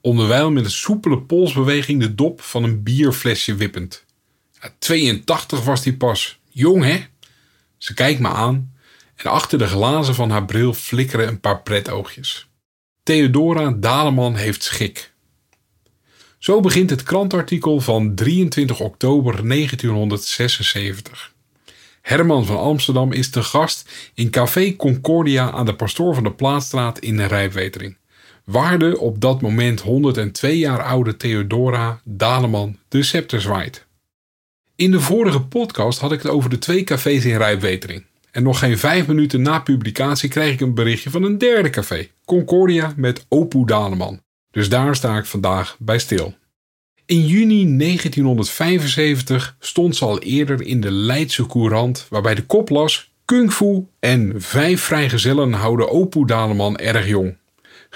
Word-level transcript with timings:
onderwijl 0.00 0.50
met 0.50 0.64
een 0.64 0.70
soepele 0.70 1.20
polsbeweging 1.20 2.00
de 2.00 2.14
dop 2.14 2.40
van 2.40 2.64
een 2.64 2.82
bierflesje 2.82 3.54
wippend. 3.54 4.04
82 4.78 5.64
was 5.64 5.82
die 5.82 5.96
pas. 5.96 6.38
Jong, 6.50 6.84
hè? 6.84 7.04
Ze 7.76 7.94
kijkt 7.94 8.20
me 8.20 8.28
aan 8.28 8.74
en 9.16 9.30
achter 9.30 9.58
de 9.58 9.66
glazen 9.66 10.14
van 10.14 10.30
haar 10.30 10.44
bril 10.44 10.72
flikkeren 10.72 11.28
een 11.28 11.40
paar 11.40 11.62
pretoogjes. 11.62 12.48
Theodora 13.02 13.70
Daleman 13.70 14.34
heeft 14.34 14.62
schik. 14.62 15.14
Zo 16.38 16.60
begint 16.60 16.90
het 16.90 17.02
krantartikel 17.02 17.80
van 17.80 18.14
23 18.14 18.80
oktober 18.80 19.48
1976. 19.48 21.34
Herman 22.02 22.46
van 22.46 22.58
Amsterdam 22.58 23.12
is 23.12 23.30
te 23.30 23.42
gast 23.42 23.90
in 24.14 24.30
Café 24.30 24.76
Concordia 24.76 25.50
aan 25.50 25.66
de 25.66 25.74
Pastoor 25.74 26.14
van 26.14 26.22
de 26.22 26.32
Plaatstraat 26.32 26.98
in 26.98 27.20
Rijpwetering. 27.20 27.96
Waar 28.50 28.78
de 28.78 28.98
op 28.98 29.20
dat 29.20 29.40
moment 29.40 29.80
102 29.80 30.58
jaar 30.58 30.82
oude 30.82 31.16
Theodora 31.16 32.00
Daleman 32.04 32.76
de 32.88 33.02
scepter 33.02 33.40
zwaait. 33.40 33.86
In 34.76 34.90
de 34.90 35.00
vorige 35.00 35.40
podcast 35.40 35.98
had 35.98 36.12
ik 36.12 36.22
het 36.22 36.32
over 36.32 36.50
de 36.50 36.58
twee 36.58 36.84
cafés 36.84 37.24
in 37.24 37.36
Rijpwetering. 37.36 38.04
En 38.30 38.42
nog 38.42 38.58
geen 38.58 38.78
vijf 38.78 39.06
minuten 39.06 39.42
na 39.42 39.58
publicatie 39.58 40.28
kreeg 40.28 40.52
ik 40.52 40.60
een 40.60 40.74
berichtje 40.74 41.10
van 41.10 41.22
een 41.22 41.38
derde 41.38 41.70
café, 41.70 42.08
Concordia 42.24 42.92
met 42.96 43.26
Opu 43.28 43.64
Daleman. 43.64 44.20
Dus 44.50 44.68
daar 44.68 44.96
sta 44.96 45.16
ik 45.16 45.24
vandaag 45.24 45.76
bij 45.78 45.98
stil. 45.98 46.34
In 47.06 47.26
juni 47.26 47.76
1975 47.76 49.56
stond 49.58 49.96
ze 49.96 50.04
al 50.04 50.18
eerder 50.18 50.62
in 50.62 50.80
de 50.80 50.90
Leidse 50.90 51.46
Courant, 51.46 52.06
waarbij 52.10 52.34
de 52.34 52.46
kop 52.46 52.68
las: 52.68 53.10
Kung 53.24 53.52
Fu 53.52 53.86
en 54.00 54.32
vijf 54.36 54.80
vrijgezellen 54.80 55.52
houden 55.52 55.90
Opu 55.90 56.24
Daleman 56.24 56.76
erg 56.76 57.08
jong. 57.08 57.36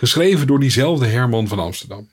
Geschreven 0.00 0.46
door 0.46 0.60
diezelfde 0.60 1.06
Herman 1.06 1.48
van 1.48 1.58
Amsterdam. 1.58 2.08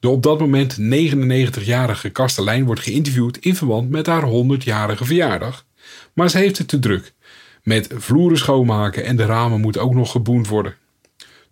De 0.00 0.08
op 0.08 0.22
dat 0.22 0.38
moment 0.38 0.78
99-jarige 0.80 2.10
kastelein 2.10 2.64
wordt 2.64 2.80
geïnterviewd 2.80 3.36
in 3.36 3.56
verband 3.56 3.90
met 3.90 4.06
haar 4.06 4.22
100-jarige 4.22 5.04
verjaardag. 5.04 5.66
Maar 6.12 6.30
ze 6.30 6.38
heeft 6.38 6.58
het 6.58 6.68
te 6.68 6.78
druk. 6.78 7.12
Met 7.62 7.88
vloeren 7.96 8.38
schoonmaken 8.38 9.04
en 9.04 9.16
de 9.16 9.24
ramen 9.24 9.60
moet 9.60 9.78
ook 9.78 9.94
nog 9.94 10.10
geboend 10.10 10.48
worden. 10.48 10.74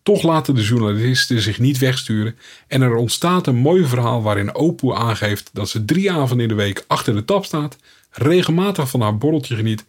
Toch 0.02 0.22
laten 0.22 0.54
de 0.54 0.62
journalisten 0.62 1.40
zich 1.40 1.58
niet 1.58 1.78
wegsturen 1.78 2.36
en 2.66 2.82
er 2.82 2.94
ontstaat 2.94 3.46
een 3.46 3.56
mooi 3.56 3.84
verhaal 3.84 4.22
waarin 4.22 4.54
Opu 4.54 4.94
aangeeft 4.94 5.50
dat 5.52 5.68
ze 5.68 5.84
drie 5.84 6.12
avonden 6.12 6.40
in 6.40 6.56
de 6.56 6.62
week 6.62 6.84
achter 6.86 7.14
de 7.14 7.24
tap 7.24 7.44
staat, 7.44 7.76
regelmatig 8.10 8.90
van 8.90 9.00
haar 9.00 9.18
borreltje 9.18 9.56
geniet 9.56 9.84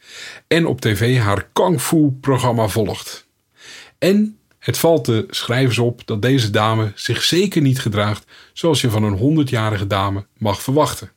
en 0.48 0.66
op 0.66 0.82
tv 0.82 1.20
haar 1.20 1.50
Kung 1.54 1.82
Fu 1.82 2.12
programma 2.22 2.68
volgt. 2.68 3.28
En 3.98 4.36
het 4.62 4.78
valt 4.78 5.06
de 5.06 5.26
schrijvers 5.30 5.78
op 5.78 6.02
dat 6.06 6.22
deze 6.22 6.50
dame 6.50 6.92
zich 6.96 7.24
zeker 7.24 7.62
niet 7.62 7.80
gedraagt 7.80 8.26
zoals 8.54 8.82
je 8.82 8.90
van 8.90 9.04
een 9.04 9.46
100-jarige 9.48 9.88
dame 9.88 10.26
mag 10.38 10.62
verwachten. 10.62 11.12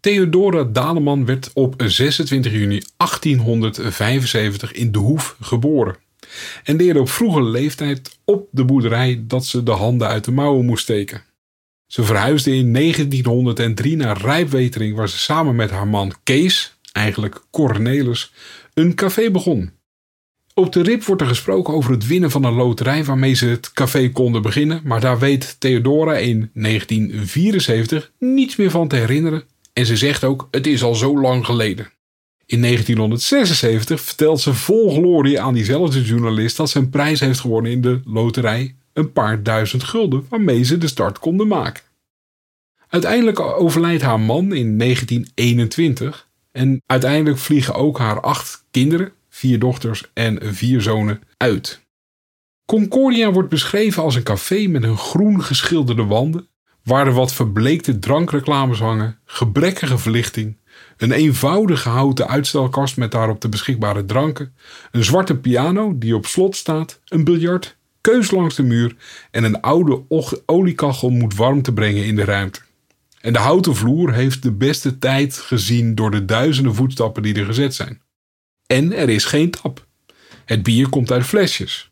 Theodora 0.00 0.64
Daleman 0.64 1.24
werd 1.24 1.50
op 1.54 1.74
26 1.86 2.52
juni 2.52 2.82
1875 2.96 4.72
in 4.72 4.92
De 4.92 4.98
Hoef 4.98 5.36
geboren 5.40 5.96
en 6.64 6.76
leerde 6.76 7.00
op 7.00 7.08
vroege 7.08 7.42
leeftijd 7.42 8.18
op 8.24 8.48
de 8.50 8.64
boerderij 8.64 9.24
dat 9.26 9.46
ze 9.46 9.62
de 9.62 9.70
handen 9.70 10.08
uit 10.08 10.24
de 10.24 10.32
mouwen 10.32 10.64
moest 10.64 10.82
steken. 10.82 11.22
Ze 11.86 12.02
verhuisde 12.02 12.54
in 12.54 12.72
1903 12.72 13.96
naar 13.96 14.20
Rijpwetering 14.20 14.96
waar 14.96 15.08
ze 15.08 15.18
samen 15.18 15.56
met 15.56 15.70
haar 15.70 15.88
man 15.88 16.14
Kees, 16.22 16.78
eigenlijk 16.92 17.40
Cornelis, 17.50 18.32
een 18.74 18.94
café 18.94 19.30
begon. 19.30 19.77
Op 20.58 20.72
de 20.72 20.82
rip 20.82 21.04
wordt 21.04 21.22
er 21.22 21.28
gesproken 21.28 21.74
over 21.74 21.90
het 21.90 22.06
winnen 22.06 22.30
van 22.30 22.44
een 22.44 22.54
loterij 22.54 23.04
waarmee 23.04 23.34
ze 23.34 23.46
het 23.46 23.72
café 23.72 24.10
konden 24.10 24.42
beginnen, 24.42 24.80
maar 24.84 25.00
daar 25.00 25.18
weet 25.18 25.56
Theodora 25.58 26.16
in 26.16 26.50
1974 26.54 28.12
niets 28.18 28.56
meer 28.56 28.70
van 28.70 28.88
te 28.88 28.96
herinneren 28.96 29.42
en 29.72 29.86
ze 29.86 29.96
zegt 29.96 30.24
ook: 30.24 30.48
Het 30.50 30.66
is 30.66 30.82
al 30.82 30.94
zo 30.94 31.20
lang 31.20 31.44
geleden. 31.44 31.90
In 32.46 32.62
1976 32.62 34.00
vertelt 34.00 34.40
ze 34.40 34.54
vol 34.54 34.90
glorie 34.90 35.40
aan 35.40 35.54
diezelfde 35.54 36.02
journalist 36.02 36.56
dat 36.56 36.70
ze 36.70 36.78
een 36.78 36.90
prijs 36.90 37.20
heeft 37.20 37.40
gewonnen 37.40 37.72
in 37.72 37.80
de 37.80 38.00
loterij, 38.04 38.74
een 38.92 39.12
paar 39.12 39.42
duizend 39.42 39.82
gulden, 39.84 40.26
waarmee 40.28 40.62
ze 40.62 40.78
de 40.78 40.88
start 40.88 41.18
konden 41.18 41.48
maken. 41.48 41.82
Uiteindelijk 42.88 43.40
overlijdt 43.40 44.02
haar 44.02 44.20
man 44.20 44.52
in 44.52 44.78
1921 44.78 46.28
en 46.52 46.82
uiteindelijk 46.86 47.38
vliegen 47.38 47.74
ook 47.74 47.98
haar 47.98 48.20
acht 48.20 48.64
kinderen, 48.70 49.12
vier 49.38 49.58
dochters 49.58 50.04
en 50.14 50.54
vier 50.54 50.80
zonen 50.80 51.22
uit. 51.36 51.86
Concordia 52.66 53.32
wordt 53.32 53.48
beschreven 53.48 54.02
als 54.02 54.14
een 54.14 54.22
café 54.22 54.66
met 54.66 54.82
een 54.82 54.96
groen 54.96 55.42
geschilderde 55.42 56.04
wanden, 56.04 56.48
waar 56.82 57.06
er 57.06 57.12
wat 57.12 57.32
verbleekte 57.34 57.98
drankreclames 57.98 58.78
hangen, 58.78 59.18
gebrekkige 59.24 59.98
verlichting, 59.98 60.56
een 60.96 61.12
eenvoudige 61.12 61.88
houten 61.88 62.28
uitstelkast 62.28 62.96
met 62.96 63.10
daarop 63.10 63.40
de 63.40 63.48
beschikbare 63.48 64.04
dranken, 64.04 64.54
een 64.90 65.04
zwarte 65.04 65.36
piano 65.36 65.98
die 65.98 66.16
op 66.16 66.26
slot 66.26 66.56
staat, 66.56 67.00
een 67.04 67.24
biljart, 67.24 67.76
keus 68.00 68.30
langs 68.30 68.54
de 68.54 68.62
muur 68.62 68.96
en 69.30 69.44
een 69.44 69.60
oude 69.60 70.02
oliekachel 70.46 71.10
moet 71.10 71.34
warmte 71.34 71.72
brengen 71.72 72.04
in 72.04 72.16
de 72.16 72.24
ruimte. 72.24 72.60
En 73.20 73.32
de 73.32 73.38
houten 73.38 73.76
vloer 73.76 74.12
heeft 74.12 74.42
de 74.42 74.52
beste 74.52 74.98
tijd 74.98 75.36
gezien 75.36 75.94
door 75.94 76.10
de 76.10 76.24
duizenden 76.24 76.74
voetstappen 76.74 77.22
die 77.22 77.34
er 77.34 77.44
gezet 77.44 77.74
zijn. 77.74 78.00
En 78.68 78.92
er 78.92 79.08
is 79.08 79.24
geen 79.24 79.50
tap. 79.50 79.86
Het 80.44 80.62
bier 80.62 80.88
komt 80.88 81.10
uit 81.10 81.24
flesjes. 81.24 81.90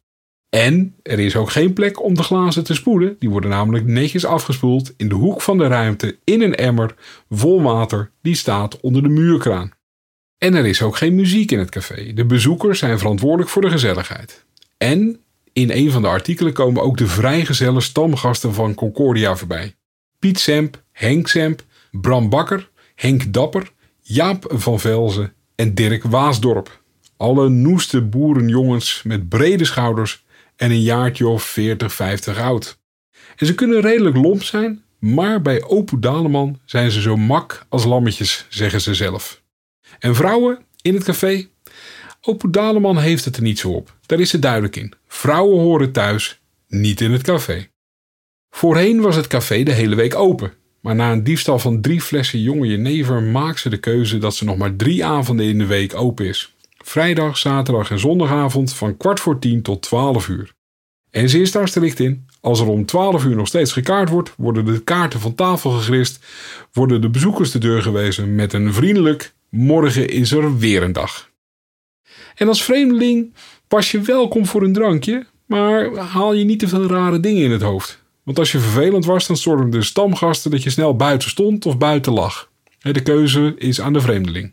En 0.49 0.95
er 1.03 1.19
is 1.19 1.37
ook 1.37 1.51
geen 1.51 1.73
plek 1.73 2.03
om 2.03 2.15
de 2.15 2.23
glazen 2.23 2.65
te 2.65 2.75
spoelen. 2.75 3.17
Die 3.19 3.31
worden 3.31 3.51
namelijk 3.51 3.87
netjes 3.87 4.25
afgespoeld 4.25 4.95
in 4.97 5.09
de 5.09 5.15
hoek 5.15 5.43
van 5.43 5.59
de 5.59 5.67
ruimte 5.67 6.19
in 6.25 6.43
een 6.43 6.55
emmer 6.55 6.95
vol 7.31 7.63
water 7.63 8.11
die 8.23 8.35
staat 8.35 8.81
onder 8.81 9.03
de 9.03 9.09
muurkraan. 9.09 9.71
En 10.39 10.55
er 10.55 10.67
is 10.67 10.83
ook 10.83 10.97
geen 10.97 11.15
muziek 11.15 11.51
in 11.51 11.59
het 11.59 11.71
café. 11.71 12.13
De 12.13 12.25
bezoekers 12.25 12.79
zijn 12.79 12.99
verantwoordelijk 12.99 13.51
voor 13.51 13.63
de 13.63 13.71
gezelligheid. 13.71 14.45
En 14.77 15.21
in 15.53 15.71
een 15.71 15.91
van 15.91 16.03
de 16.03 16.09
artikelen 16.09 16.53
komen 16.53 16.83
ook 16.83 16.97
de 16.97 17.07
vrijgezelle 17.07 17.81
stamgasten 17.81 18.55
van 18.55 18.75
Concordia 18.75 19.37
voorbij. 19.37 19.75
Piet 20.19 20.39
Semp, 20.39 20.83
Henk 20.93 21.29
Semp, 21.29 21.65
Bram 21.91 22.29
Bakker, 22.29 22.71
Henk 22.95 23.33
Dapper, 23.33 23.73
Jaap 24.01 24.53
van 24.55 24.81
Velzen 24.81 25.36
en 25.57 25.75
Dirk 25.75 26.03
Waasdorp. 26.03 26.83
Alle 27.17 27.49
noeste 27.49 28.03
boerenjongens 28.03 29.03
met 29.03 29.29
brede 29.29 29.65
schouders 29.65 30.25
en 30.57 30.71
een 30.71 30.83
jaartje 30.83 31.29
of 31.29 31.43
40, 31.43 31.93
50 31.93 32.39
oud. 32.39 32.79
En 33.37 33.47
ze 33.47 33.55
kunnen 33.55 33.81
redelijk 33.81 34.17
lomp 34.17 34.43
zijn, 34.43 34.83
maar 34.99 35.43
bij 35.43 35.63
Opu 35.63 35.99
Daleman 35.99 36.61
zijn 36.65 36.91
ze 36.91 37.01
zo 37.01 37.17
mak 37.17 37.67
als 37.69 37.85
lammetjes, 37.85 38.47
zeggen 38.49 38.81
ze 38.81 38.95
zelf. 38.95 39.43
En 39.99 40.15
vrouwen 40.15 40.59
in 40.83 40.95
het 40.95 41.05
café? 41.05 41.49
Opu 42.21 42.51
Daleman 42.51 42.99
heeft 42.99 43.25
het 43.25 43.37
er 43.37 43.43
niet 43.43 43.59
zo 43.59 43.71
op. 43.71 43.97
Daar 44.07 44.21
is 44.21 44.31
ze 44.31 44.39
duidelijk 44.39 44.77
in. 44.77 44.93
Vrouwen 45.07 45.61
horen 45.61 45.93
thuis, 45.93 46.41
niet 46.69 47.01
in 47.01 47.13
het 47.13 47.23
café. 47.23 47.69
Voorheen 48.51 49.01
was 49.01 49.17
het 49.17 49.27
café 49.27 49.63
de 49.63 49.73
hele 49.73 49.95
week 49.95 50.15
open. 50.15 50.53
Maar 50.87 50.95
na 50.95 51.13
een 51.13 51.25
diefstal 51.25 51.59
van 51.59 51.81
drie 51.81 52.01
flessen 52.01 52.41
jonge 52.41 52.67
jenever 52.67 53.23
maakt 53.23 53.61
ze 53.61 53.69
de 53.69 53.77
keuze 53.77 54.19
dat 54.19 54.35
ze 54.35 54.45
nog 54.45 54.57
maar 54.57 54.77
drie 54.77 55.05
avonden 55.05 55.47
in 55.47 55.59
de 55.59 55.67
week 55.67 55.95
open 55.95 56.27
is. 56.27 56.55
Vrijdag, 56.85 57.39
zaterdag 57.39 57.91
en 57.91 57.99
zondagavond 57.99 58.75
van 58.75 58.97
kwart 58.97 59.21
voor 59.21 59.39
tien 59.39 59.63
tot 59.63 59.83
twaalf 59.83 60.29
uur. 60.29 60.53
En 61.11 61.29
ze 61.29 61.41
is 61.41 61.53
daar 61.53 61.69
strikt 61.69 62.01
in. 62.01 62.27
Als 62.41 62.61
er 62.61 62.69
om 62.69 62.87
12 62.87 63.25
uur 63.25 63.37
nog 63.37 63.47
steeds 63.47 63.73
gekaart 63.73 64.09
wordt, 64.09 64.33
worden 64.37 64.65
de 64.65 64.83
kaarten 64.83 65.21
van 65.21 65.35
tafel 65.35 65.71
gegrist, 65.71 66.25
worden 66.73 67.01
de 67.01 67.11
bezoekers 67.11 67.51
de 67.51 67.59
deur 67.59 67.83
gewezen 67.83 68.35
met 68.35 68.53
een 68.53 68.73
vriendelijk: 68.73 69.35
morgen 69.49 70.09
is 70.09 70.33
er 70.33 70.59
weer 70.59 70.83
een 70.83 70.93
dag. 70.93 71.31
En 72.35 72.49
als 72.49 72.65
vreemdeling 72.65 73.35
pas 73.69 73.91
je 73.91 74.01
welkom 74.01 74.47
voor 74.47 74.63
een 74.63 74.73
drankje, 74.73 75.27
maar 75.47 75.97
haal 75.97 76.33
je 76.33 76.45
niet 76.45 76.59
te 76.59 76.69
veel 76.69 76.87
rare 76.87 77.21
dingen 77.21 77.43
in 77.43 77.51
het 77.51 77.63
hoofd. 77.63 78.05
Want 78.27 78.39
als 78.39 78.53
je 78.53 78.59
vervelend 78.59 79.05
was, 79.05 79.27
dan 79.27 79.37
stormden 79.37 79.71
de 79.71 79.83
stamgasten 79.83 80.51
dat 80.51 80.63
je 80.63 80.71
snel 80.71 80.97
buiten 80.97 81.29
stond 81.29 81.67
of 81.67 81.79
buiten 81.79 82.13
lag. 82.13 82.51
De 82.79 83.03
keuze 83.03 83.55
is 83.59 83.81
aan 83.81 83.93
de 83.93 84.01
vreemdeling. 84.01 84.53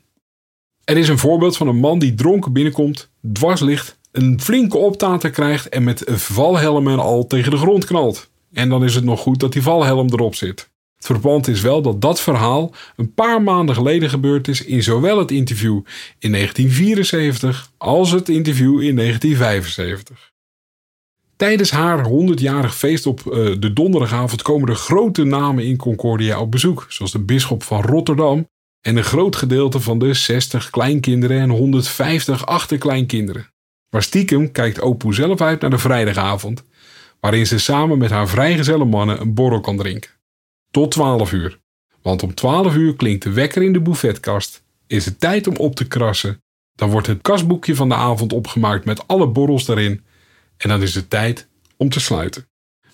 Er 0.83 0.97
is 0.97 1.07
een 1.07 1.17
voorbeeld 1.17 1.57
van 1.57 1.67
een 1.67 1.79
man 1.79 1.99
die 1.99 2.13
dronken 2.13 2.53
binnenkomt, 2.53 3.09
dwars 3.33 3.61
ligt, 3.61 3.97
een 4.11 4.41
flinke 4.41 4.77
optater 4.77 5.29
krijgt 5.29 5.69
en 5.69 5.83
met 5.83 6.03
valhelmen 6.05 6.99
al 6.99 7.27
tegen 7.27 7.51
de 7.51 7.57
grond 7.57 7.85
knalt. 7.85 8.29
en 8.51 8.69
dan 8.69 8.83
is 8.83 8.95
het 8.95 9.03
nog 9.03 9.19
goed 9.19 9.39
dat 9.39 9.53
die 9.53 9.61
valhelm 9.61 10.09
erop 10.09 10.35
zit. 10.35 10.69
Het 10.95 11.05
verband 11.05 11.47
is 11.47 11.61
wel 11.61 11.81
dat 11.81 12.01
dat 12.01 12.21
verhaal 12.21 12.73
een 12.95 13.13
paar 13.13 13.41
maanden 13.41 13.75
geleden 13.75 14.09
gebeurd 14.09 14.47
is 14.47 14.65
in 14.65 14.83
zowel 14.83 15.19
het 15.19 15.31
interview 15.31 15.81
in 16.19 16.31
1974 16.31 17.71
als 17.77 18.11
het 18.11 18.29
interview 18.29 18.81
in 18.81 18.95
1975. 18.95 20.32
Tijdens 21.43 21.71
haar 21.71 22.05
100-jarig 22.09 22.75
feest 22.75 23.05
op 23.05 23.19
uh, 23.19 23.33
de 23.59 23.73
donderdagavond 23.73 24.41
komen 24.41 24.69
er 24.69 24.75
grote 24.75 25.23
namen 25.23 25.65
in 25.65 25.77
Concordia 25.77 26.39
op 26.39 26.51
bezoek, 26.51 26.85
zoals 26.89 27.11
de 27.11 27.19
bisschop 27.19 27.63
van 27.63 27.81
Rotterdam 27.81 28.47
en 28.81 28.95
een 28.95 29.03
groot 29.03 29.35
gedeelte 29.35 29.79
van 29.79 29.99
de 29.99 30.13
60 30.13 30.69
kleinkinderen 30.69 31.39
en 31.39 31.49
150 31.49 32.45
achterkleinkinderen. 32.45 33.47
Maar 33.89 34.03
stiekem 34.03 34.51
kijkt 34.51 34.81
Opoe 34.81 35.13
zelf 35.13 35.41
uit 35.41 35.61
naar 35.61 35.69
de 35.69 35.77
vrijdagavond, 35.77 36.63
waarin 37.19 37.47
ze 37.47 37.59
samen 37.59 37.97
met 37.97 38.09
haar 38.09 38.27
vrijgezelle 38.27 38.85
mannen 38.85 39.21
een 39.21 39.33
borrel 39.33 39.61
kan 39.61 39.77
drinken. 39.77 40.11
Tot 40.71 40.91
12 40.91 41.31
uur. 41.31 41.59
Want 42.01 42.23
om 42.23 42.33
12 42.33 42.75
uur 42.75 42.95
klinkt 42.95 43.23
de 43.23 43.31
wekker 43.31 43.63
in 43.63 43.73
de 43.73 43.81
buffetkast, 43.81 44.63
is 44.87 45.05
het 45.05 45.19
tijd 45.19 45.47
om 45.47 45.55
op 45.55 45.75
te 45.75 45.87
krassen, 45.87 46.41
dan 46.75 46.89
wordt 46.89 47.07
het 47.07 47.21
kastboekje 47.21 47.75
van 47.75 47.89
de 47.89 47.95
avond 47.95 48.33
opgemaakt 48.33 48.85
met 48.85 49.07
alle 49.07 49.27
borrels 49.27 49.65
daarin 49.65 50.03
en 50.57 50.69
dan 50.69 50.81
is 50.81 50.95
het 50.95 51.09
tijd 51.09 51.47
om 51.77 51.89
te 51.89 51.99
sluiten. 51.99 52.47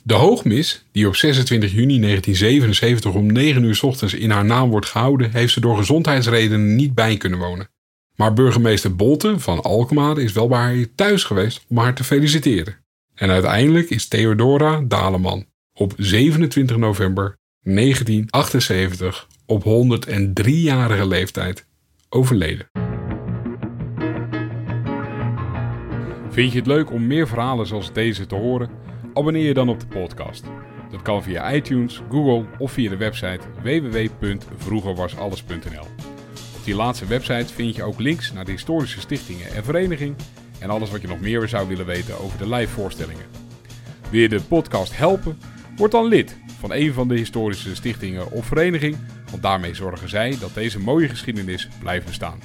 De 0.04 0.14
hoogmis, 0.14 0.86
die 0.92 1.08
op 1.08 1.16
26 1.16 1.72
juni 1.72 2.00
1977 2.00 3.14
om 3.14 3.32
9 3.32 3.64
uur 3.64 3.80
ochtends 3.82 4.14
in 4.14 4.30
haar 4.30 4.46
naam 4.46 4.70
wordt 4.70 4.86
gehouden, 4.86 5.32
heeft 5.32 5.54
ze 5.54 5.60
door 5.60 5.78
gezondheidsredenen 5.78 6.76
niet 6.76 6.96
bij 6.96 7.18
kunnen 7.18 7.40
wonen. 7.40 7.70
Maar 8.16 8.34
burgemeester 8.34 8.96
Bolten 8.96 9.40
van 9.40 9.62
Alkmaar 9.62 10.18
is 10.18 10.32
wel 10.32 10.48
bij 10.48 10.58
haar 10.58 10.86
thuis 10.96 11.24
geweest 11.24 11.66
om 11.70 11.78
haar 11.78 11.94
te 11.94 12.04
feliciteren. 12.04 12.78
En 13.16 13.30
uiteindelijk 13.30 13.90
is 13.90 14.08
Theodora 14.08 14.82
Daleman 14.88 15.46
op 15.74 15.94
27 15.98 16.78
november 16.78 17.38
1978 17.62 19.28
op 19.46 19.64
103-jarige 19.64 21.08
leeftijd 21.08 21.66
overleden. 22.10 22.79
Vind 26.40 26.52
je 26.52 26.58
het 26.58 26.68
leuk 26.68 26.92
om 26.92 27.08
meer 27.08 27.28
verhalen 27.28 27.68
zoals 27.68 27.94
deze 27.94 28.26
te 28.26 28.36
horen? 28.36 28.70
Abonneer 29.14 29.46
je 29.46 29.54
dan 29.54 29.70
op 29.70 29.80
de 29.80 29.88
podcast. 29.88 30.44
Dat 30.92 31.02
kan 31.02 31.24
via 31.24 31.54
iTunes, 31.54 32.02
Google 32.10 32.46
of 32.58 32.72
via 32.72 32.90
de 32.90 32.98
website 32.98 33.40
www.vroegerwasalles.nl. 33.62 35.86
Op 36.58 36.64
die 36.64 36.76
laatste 36.76 37.06
website 37.06 37.54
vind 37.54 37.76
je 37.76 37.84
ook 37.84 38.00
links 38.00 38.34
naar 38.34 38.46
de 38.46 38.52
historische 38.52 39.00
stichtingen 39.00 39.52
en 39.52 39.64
vereniging 39.64 40.16
en 40.60 40.70
alles 40.70 40.92
wat 40.92 41.02
je 41.02 41.08
nog 41.08 41.20
meer 41.20 41.48
zou 41.48 41.68
willen 41.68 41.86
weten 41.86 42.20
over 42.20 42.38
de 42.38 42.50
live 42.50 42.74
voorstellingen. 42.74 43.26
Wil 44.10 44.22
je 44.22 44.30
de 44.30 44.42
podcast 44.42 44.98
helpen? 44.98 45.38
Word 45.76 45.92
dan 45.92 46.06
lid 46.06 46.38
van 46.60 46.74
een 46.74 46.94
van 46.94 47.08
de 47.08 47.16
historische 47.16 47.76
stichtingen 47.76 48.32
of 48.32 48.46
vereniging, 48.46 48.98
want 49.30 49.42
daarmee 49.42 49.74
zorgen 49.74 50.10
zij 50.10 50.38
dat 50.40 50.54
deze 50.54 50.80
mooie 50.80 51.10
geschiedenis 51.10 51.68
blijft 51.80 52.06
bestaan. 52.06 52.40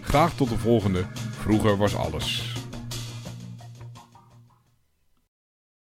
Graag 0.00 0.34
tot 0.34 0.48
de 0.48 0.58
volgende. 0.58 1.04
Vroeger 1.30 1.76
was 1.76 1.96
alles. 1.96 2.59